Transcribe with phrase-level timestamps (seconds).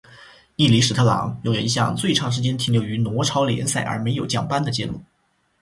[0.55, 4.99] 利尼史特朗拥有一项最长时间停留于挪超联赛而没有降班的纪录。